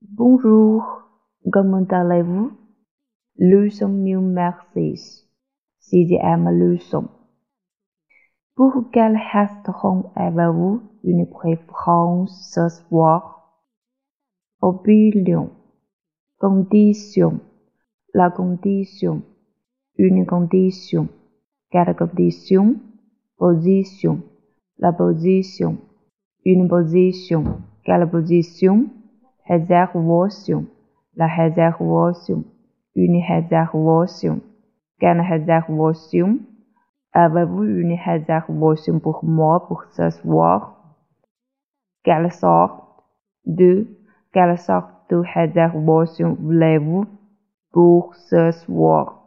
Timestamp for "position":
23.36-24.22, 24.92-25.76, 26.68-27.62, 28.08-28.90